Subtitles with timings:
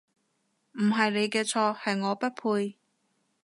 [0.71, 2.75] 唔係你嘅錯，係我不配